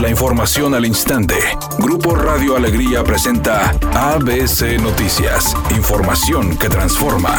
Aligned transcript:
La 0.00 0.08
información 0.08 0.76
al 0.76 0.86
instante. 0.86 1.34
Grupo 1.80 2.14
Radio 2.14 2.54
Alegría 2.54 3.02
presenta 3.02 3.70
ABC 3.94 4.80
Noticias. 4.80 5.56
Información 5.76 6.56
que 6.56 6.68
transforma. 6.68 7.34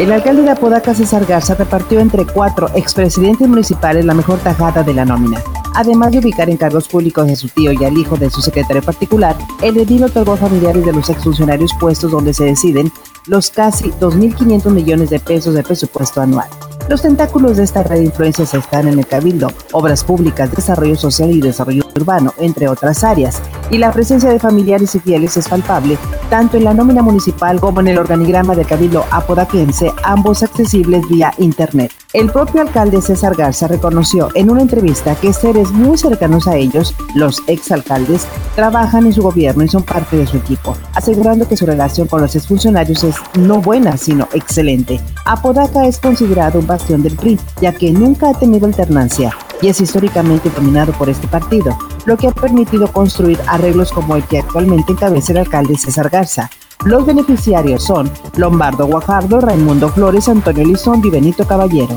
El 0.00 0.10
alcalde 0.10 0.42
de 0.42 0.50
Apodaca, 0.50 0.94
César 0.94 1.24
Garza, 1.24 1.54
repartió 1.54 2.00
entre 2.00 2.26
cuatro 2.26 2.68
expresidentes 2.74 3.46
municipales 3.46 4.04
la 4.04 4.14
mejor 4.14 4.40
tajada 4.40 4.82
de 4.82 4.94
la 4.94 5.04
nómina. 5.04 5.40
Además 5.76 6.10
de 6.10 6.18
ubicar 6.18 6.50
en 6.50 6.56
cargos 6.56 6.88
públicos 6.88 7.30
a 7.30 7.36
su 7.36 7.48
tío 7.50 7.70
y 7.70 7.84
al 7.84 7.96
hijo 7.96 8.16
de 8.16 8.28
su 8.28 8.40
secretario 8.40 8.82
particular, 8.82 9.36
el 9.62 9.76
edil 9.76 10.02
otorgó 10.02 10.32
a 10.32 10.36
familiares 10.36 10.84
de 10.84 10.92
los 10.92 11.08
exfuncionarios 11.08 11.70
puestos 11.78 12.10
donde 12.10 12.34
se 12.34 12.46
deciden 12.46 12.90
los 13.26 13.52
casi 13.52 13.90
2.500 13.92 14.70
millones 14.70 15.10
de 15.10 15.20
pesos 15.20 15.54
de 15.54 15.62
presupuesto 15.62 16.20
anual. 16.20 16.48
Los 16.88 17.02
tentáculos 17.02 17.56
de 17.56 17.64
esta 17.64 17.82
red 17.82 17.98
de 17.98 18.04
influencias 18.04 18.54
están 18.54 18.86
en 18.86 19.00
el 19.00 19.06
cabildo, 19.06 19.48
obras 19.72 20.04
públicas, 20.04 20.54
desarrollo 20.54 20.94
social 20.94 21.30
y 21.32 21.40
desarrollo 21.40 21.82
urbano, 21.96 22.32
entre 22.38 22.68
otras 22.68 23.02
áreas, 23.02 23.42
y 23.70 23.78
la 23.78 23.92
presencia 23.92 24.30
de 24.30 24.38
familiares 24.38 24.94
y 24.94 25.00
fieles 25.00 25.36
es 25.36 25.48
palpable 25.48 25.98
tanto 26.30 26.56
en 26.56 26.64
la 26.64 26.74
nómina 26.74 27.02
municipal 27.02 27.60
como 27.60 27.80
en 27.80 27.88
el 27.88 27.98
organigrama 27.98 28.54
del 28.54 28.66
cabildo 28.66 29.04
apodaquense, 29.10 29.92
ambos 30.02 30.42
accesibles 30.42 31.08
vía 31.08 31.32
internet. 31.38 31.92
El 32.12 32.30
propio 32.30 32.62
alcalde 32.62 33.02
César 33.02 33.34
Garza 33.36 33.68
reconoció 33.68 34.30
en 34.34 34.50
una 34.50 34.62
entrevista 34.62 35.14
que 35.16 35.32
seres 35.32 35.70
muy 35.70 35.98
cercanos 35.98 36.48
a 36.48 36.56
ellos, 36.56 36.94
los 37.14 37.42
exalcaldes, 37.46 38.26
trabajan 38.54 39.06
en 39.06 39.12
su 39.12 39.22
gobierno 39.22 39.64
y 39.64 39.68
son 39.68 39.82
parte 39.82 40.16
de 40.16 40.26
su 40.26 40.36
equipo, 40.38 40.76
asegurando 40.94 41.46
que 41.46 41.56
su 41.56 41.66
relación 41.66 42.08
con 42.08 42.22
los 42.22 42.34
exfuncionarios 42.34 43.04
es 43.04 43.16
no 43.38 43.60
buena, 43.60 43.96
sino 43.96 44.28
excelente. 44.32 45.00
Apodaca 45.26 45.86
es 45.86 45.98
considerado 45.98 46.58
un 46.58 46.66
bastión 46.66 47.02
del 47.02 47.16
PRI, 47.16 47.38
ya 47.60 47.72
que 47.72 47.92
nunca 47.92 48.30
ha 48.30 48.34
tenido 48.34 48.66
alternancia 48.66 49.36
y 49.62 49.68
es 49.68 49.80
históricamente 49.80 50.50
dominado 50.50 50.92
por 50.92 51.08
este 51.08 51.26
partido, 51.28 51.76
lo 52.04 52.16
que 52.16 52.28
ha 52.28 52.32
permitido 52.32 52.88
construir 52.88 53.38
arreglos 53.46 53.92
como 53.92 54.16
el 54.16 54.24
que 54.24 54.38
actualmente 54.38 54.92
encabeza 54.92 55.32
el 55.32 55.38
alcalde 55.38 55.76
César 55.76 56.08
Garza. 56.10 56.50
Los 56.84 57.06
beneficiarios 57.06 57.82
son 57.82 58.10
Lombardo 58.36 58.86
Guajardo, 58.86 59.40
Raimundo 59.40 59.88
Flores, 59.88 60.28
Antonio 60.28 60.64
Lizondo 60.64 61.08
y 61.08 61.10
Benito 61.10 61.46
Caballero. 61.46 61.96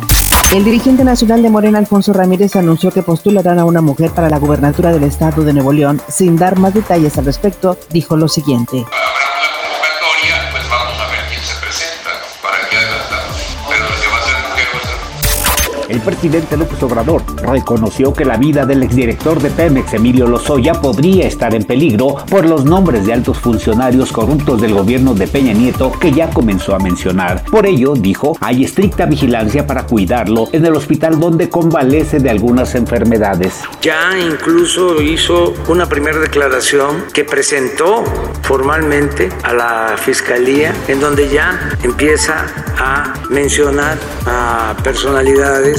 El 0.54 0.66
dirigente 0.66 1.04
nacional 1.04 1.44
de 1.44 1.50
Morena, 1.52 1.78
Alfonso 1.78 2.12
Ramírez, 2.12 2.56
anunció 2.56 2.90
que 2.90 3.04
postularán 3.04 3.60
a 3.60 3.66
una 3.66 3.82
mujer 3.82 4.10
para 4.10 4.32
la 4.32 4.40
gubernatura 4.40 4.92
del 4.92 5.04
estado 5.04 5.44
de 5.44 5.54
Nuevo 5.54 5.74
León. 5.74 6.02
Sin 6.08 6.38
dar 6.38 6.58
más 6.58 6.74
detalles 6.74 7.20
al 7.20 7.26
respecto, 7.26 7.78
dijo 7.92 8.18
lo 8.18 8.28
siguiente. 8.28 8.84
El 15.90 16.00
presidente 16.02 16.56
López 16.56 16.82
Obrador 16.84 17.24
reconoció 17.42 18.14
que 18.14 18.24
la 18.24 18.38
vida 18.38 18.66
del 18.66 18.84
exdirector 18.84 19.42
de 19.42 19.50
Pemex, 19.50 19.94
Emilio 19.94 20.28
Lozoya, 20.28 20.74
podría 20.74 21.28
estar 21.28 21.54
en 21.56 21.64
peligro 21.64 22.16
por 22.30 22.46
los 22.46 22.64
nombres 22.64 23.06
de 23.06 23.14
altos 23.14 23.40
funcionarios 23.40 24.12
corruptos 24.12 24.62
del 24.62 24.74
gobierno 24.74 25.16
de 25.16 25.28
Peña 25.28 25.54
Nieto 25.54 25.92
que 26.00 26.12
ya 26.12 26.30
comenzó 26.30 26.76
a 26.76 26.80
mencionar. 26.80 27.44
Por 27.46 27.66
ello, 27.66 27.94
dijo, 27.94 28.38
hay 28.40 28.64
estricta 28.64 29.06
vigilancia 29.06 29.66
para 29.66 29.88
cuidarlo 29.88 30.48
en 30.52 30.66
el 30.66 30.76
hospital 30.76 31.20
donde 31.20 31.50
convalece 31.50 32.20
de 32.20 32.30
algunas 32.30 32.76
enfermedades. 32.76 33.62
Ya 33.82 34.18
incluso 34.18 35.02
hizo 35.02 35.54
una 35.68 35.88
primera 35.88 36.20
declaración 36.20 37.06
que 37.14 37.24
presentó 37.24 38.04
formalmente 38.44 39.30
a 39.44 39.54
la 39.54 39.96
Fiscalía, 39.98 40.74
en 40.88 41.00
donde 41.00 41.30
ya 41.30 41.78
empieza 41.84 42.46
a 42.78 43.14
mencionar 43.30 43.98
a 44.26 44.76
personalidades 44.84 45.79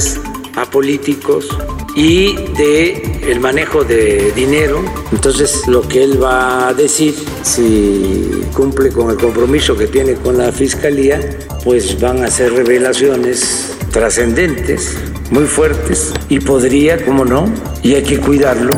a 0.55 0.69
políticos 0.69 1.47
y 1.95 2.35
de 2.57 3.19
el 3.27 3.39
manejo 3.39 3.83
de 3.83 4.31
dinero. 4.33 4.83
Entonces, 5.11 5.67
lo 5.67 5.87
que 5.87 6.03
él 6.03 6.21
va 6.21 6.69
a 6.69 6.73
decir, 6.73 7.15
si 7.43 8.41
cumple 8.53 8.89
con 8.89 9.09
el 9.09 9.17
compromiso 9.17 9.75
que 9.75 9.87
tiene 9.87 10.15
con 10.15 10.37
la 10.37 10.51
fiscalía, 10.51 11.19
pues 11.63 11.99
van 11.99 12.23
a 12.23 12.31
ser 12.31 12.53
revelaciones 12.53 13.75
trascendentes, 13.91 14.97
muy 15.29 15.45
fuertes 15.45 16.13
y 16.29 16.39
podría, 16.39 17.03
como 17.05 17.25
no, 17.25 17.45
y 17.83 17.95
hay 17.95 18.03
que 18.03 18.19
cuidarlo. 18.19 18.71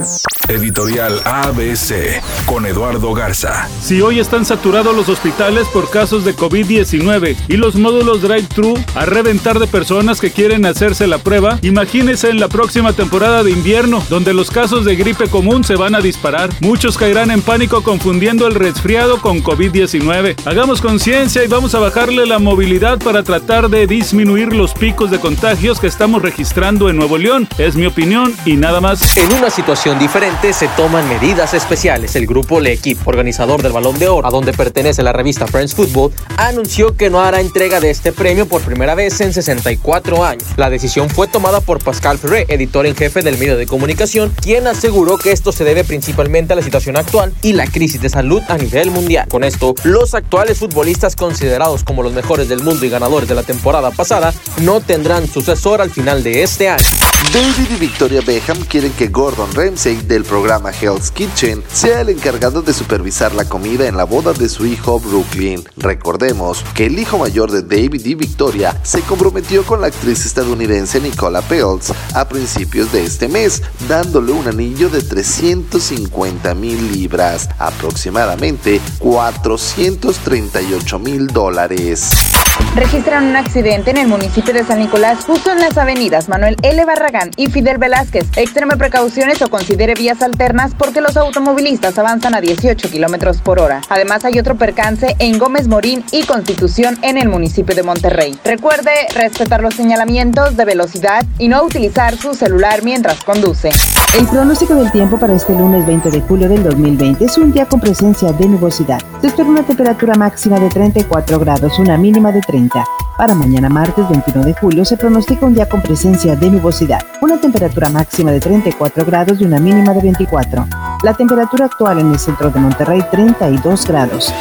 Editorial 0.47 1.21
ABC 1.23 2.21
con 2.45 2.65
Eduardo 2.65 3.13
Garza. 3.13 3.69
Si 3.81 4.01
hoy 4.01 4.19
están 4.19 4.45
saturados 4.45 4.95
los 4.95 5.07
hospitales 5.07 5.67
por 5.69 5.89
casos 5.89 6.25
de 6.25 6.35
COVID-19 6.35 7.37
y 7.47 7.57
los 7.57 7.75
módulos 7.75 8.21
drive-thru 8.21 8.73
a 8.95 9.05
reventar 9.05 9.59
de 9.59 9.67
personas 9.67 10.19
que 10.19 10.31
quieren 10.31 10.65
hacerse 10.65 11.07
la 11.07 11.17
prueba, 11.17 11.59
imagínese 11.61 12.29
en 12.29 12.39
la 12.39 12.49
próxima 12.49 12.91
temporada 12.93 13.43
de 13.43 13.51
invierno, 13.51 14.03
donde 14.09 14.33
los 14.33 14.51
casos 14.51 14.83
de 14.85 14.95
gripe 14.95 15.27
común 15.27 15.63
se 15.63 15.75
van 15.75 15.95
a 15.95 16.01
disparar. 16.01 16.49
Muchos 16.59 16.97
caerán 16.97 17.31
en 17.31 17.41
pánico 17.41 17.83
confundiendo 17.83 18.47
el 18.47 18.55
resfriado 18.55 19.21
con 19.21 19.41
COVID-19. 19.41 20.35
Hagamos 20.45 20.81
conciencia 20.81 21.43
y 21.43 21.47
vamos 21.47 21.73
a 21.73 21.79
bajarle 21.79 22.25
la 22.25 22.39
movilidad 22.39 22.99
para 22.99 23.23
tratar 23.23 23.69
de 23.69 23.87
disminuir 23.87 24.53
los 24.53 24.73
picos 24.73 25.09
de 25.09 25.19
contagios 25.19 25.79
que 25.79 25.87
estamos 25.87 26.21
registrando 26.21 26.89
en 26.89 26.97
Nuevo 26.97 27.17
León. 27.17 27.47
Es 27.57 27.75
mi 27.75 27.85
opinión 27.85 28.33
y 28.45 28.57
nada 28.57 28.81
más. 28.81 28.92
En 28.93 29.33
una 29.33 29.49
situación 29.49 29.97
diferente, 29.97 30.53
se 30.53 30.67
toman 30.67 31.09
medidas 31.09 31.55
especiales. 31.55 32.15
El 32.15 32.27
grupo 32.27 32.59
L'Equipe, 32.59 33.01
organizador 33.05 33.63
del 33.63 33.71
Balón 33.71 33.97
de 33.97 34.07
Oro, 34.07 34.27
a 34.27 34.29
donde 34.29 34.53
pertenece 34.53 35.01
la 35.01 35.11
revista 35.11 35.47
Friends 35.47 35.73
Football, 35.73 36.11
anunció 36.37 36.95
que 36.95 37.09
no 37.09 37.19
hará 37.19 37.39
entrega 37.39 37.79
de 37.79 37.89
este 37.89 38.11
premio 38.11 38.47
por 38.47 38.61
primera 38.61 38.93
vez 38.93 39.19
en 39.21 39.33
64 39.33 40.23
años. 40.23 40.43
La 40.57 40.69
decisión 40.69 41.09
fue 41.09 41.27
tomada 41.27 41.59
por 41.59 41.83
Pascal 41.83 42.19
Ferré, 42.19 42.45
editor 42.49 42.85
en 42.85 42.95
jefe 42.95 43.23
del 43.23 43.39
medio 43.39 43.57
de 43.57 43.65
comunicación, 43.65 44.31
quien 44.39 44.67
aseguró 44.67 45.17
que 45.17 45.31
esto 45.31 45.51
se 45.51 45.63
debe 45.63 45.83
principalmente 45.83 46.53
a 46.53 46.55
la 46.55 46.61
situación 46.61 46.95
actual 46.95 47.33
y 47.41 47.53
la 47.53 47.65
crisis 47.65 47.99
de 47.99 48.09
salud 48.09 48.43
a 48.47 48.57
nivel 48.57 48.91
mundial. 48.91 49.27
Con 49.27 49.43
esto, 49.43 49.73
los 49.83 50.13
actuales 50.13 50.59
futbolistas 50.59 51.15
considerados 51.15 51.83
como 51.83 52.03
los 52.03 52.13
mejores 52.13 52.47
del 52.47 52.61
mundo 52.61 52.85
y 52.85 52.89
ganadores 52.89 53.27
de 53.27 53.35
la 53.35 53.43
temporada 53.43 53.89
pasada 53.89 54.35
no 54.61 54.81
tendrán 54.81 55.27
sucesor 55.27 55.81
al 55.81 55.89
final 55.89 56.21
de 56.21 56.43
este 56.43 56.69
año. 56.69 56.85
David 57.31 57.71
y 57.71 57.79
Victoria 57.79 58.21
Beckham 58.21 58.59
quieren 58.65 58.82
que 58.91 59.07
Gordon 59.07 59.53
Ramsay 59.53 59.95
del 59.95 60.25
programa 60.25 60.71
Hell's 60.71 61.11
Kitchen 61.11 61.63
sea 61.71 62.01
el 62.01 62.09
encargado 62.09 62.61
de 62.61 62.73
supervisar 62.73 63.33
la 63.33 63.45
comida 63.45 63.87
en 63.87 63.95
la 63.95 64.03
boda 64.03 64.33
de 64.33 64.49
su 64.49 64.65
hijo 64.65 64.99
Brooklyn. 64.99 65.63
Recordemos 65.77 66.65
que 66.75 66.87
el 66.87 66.99
hijo 66.99 67.17
mayor 67.17 67.49
de 67.51 67.61
David 67.61 68.05
y 68.05 68.15
Victoria 68.15 68.77
se 68.83 68.99
comprometió 69.01 69.63
con 69.63 69.79
la 69.79 69.87
actriz 69.87 70.25
estadounidense 70.25 70.99
Nicola 70.99 71.41
Peltz 71.41 71.93
a 72.13 72.27
principios 72.27 72.91
de 72.91 73.05
este 73.05 73.29
mes, 73.29 73.61
dándole 73.87 74.33
un 74.33 74.45
anillo 74.47 74.89
de 74.89 75.01
350 75.01 76.53
mil 76.55 76.91
libras, 76.91 77.47
aproximadamente 77.59 78.81
438 78.99 80.99
mil 80.99 81.27
dólares. 81.27 82.42
Registran 82.75 83.25
un 83.25 83.35
accidente 83.35 83.91
en 83.91 83.97
el 83.97 84.07
municipio 84.07 84.53
de 84.53 84.63
San 84.63 84.79
Nicolás, 84.79 85.25
justo 85.25 85.51
en 85.51 85.59
las 85.59 85.77
avenidas 85.77 86.27
Manuel 86.27 86.57
L. 86.63 86.85
Barragán 86.85 87.29
y 87.37 87.47
Fidel 87.47 87.77
Velázquez. 87.77 88.25
Extreme 88.35 88.77
precauciones 88.77 89.41
o 89.41 89.49
considere 89.49 89.93
vías 89.93 90.21
alternas 90.21 90.73
porque 90.75 91.01
los 91.01 91.15
automovilistas 91.15 91.97
avanzan 91.99 92.33
a 92.33 92.41
18 92.41 92.89
kilómetros 92.89 93.41
por 93.41 93.59
hora. 93.59 93.81
Además, 93.89 94.25
hay 94.25 94.39
otro 94.39 94.55
percance 94.55 95.15
en 95.19 95.37
Gómez 95.37 95.67
Morín 95.67 96.03
y 96.11 96.23
Constitución 96.23 96.97
en 97.03 97.17
el 97.17 97.29
municipio 97.29 97.75
de 97.75 97.83
Monterrey. 97.83 98.37
Recuerde 98.43 98.91
respetar 99.13 99.61
los 99.61 99.75
señalamientos 99.75 100.57
de 100.57 100.65
velocidad 100.65 101.25
y 101.37 101.49
no 101.49 101.63
utilizar 101.63 102.17
su 102.17 102.33
celular 102.33 102.83
mientras 102.83 103.23
conduce. 103.23 103.69
El 104.17 104.27
pronóstico 104.27 104.75
del 104.75 104.91
tiempo 104.91 105.19
para 105.19 105.33
este 105.33 105.53
lunes 105.53 105.85
20 105.85 106.09
de 106.09 106.21
julio 106.21 106.49
del 106.49 106.63
2020 106.63 107.23
es 107.23 107.37
un 107.37 107.51
día 107.51 107.67
con 107.67 107.79
presencia 107.79 108.31
de 108.31 108.47
nubosidad. 108.47 108.99
Se 109.23 109.27
espera 109.27 109.47
una 109.47 109.63
temperatura 109.63 110.15
máxima 110.15 110.59
de 110.59 110.67
34 110.67 111.39
grados, 111.39 111.79
una 111.79 111.97
mínima 111.97 112.33
de 112.33 112.41
30. 112.41 112.83
Para 113.17 113.33
mañana 113.33 113.69
martes 113.69 114.09
21 114.09 114.43
de 114.43 114.53
julio 114.53 114.83
se 114.83 114.97
pronostica 114.97 115.45
un 115.45 115.53
día 115.53 115.69
con 115.69 115.81
presencia 115.81 116.35
de 116.35 116.51
nubosidad, 116.51 116.99
una 117.21 117.39
temperatura 117.39 117.87
máxima 117.87 118.33
de 118.33 118.41
34 118.41 119.05
grados 119.05 119.39
y 119.39 119.45
una 119.45 119.61
mínima 119.61 119.93
de 119.93 120.01
24. 120.01 120.67
La 121.03 121.13
temperatura 121.13 121.67
actual 121.67 121.99
en 121.99 122.11
el 122.11 122.19
centro 122.19 122.49
de 122.49 122.59
Monterrey 122.59 123.01
32 123.11 123.87
grados. 123.87 124.33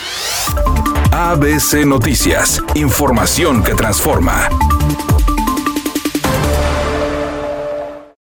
ABC 1.12 1.87
Noticias, 1.87 2.61
información 2.75 3.62
que 3.62 3.75
transforma. 3.75 4.49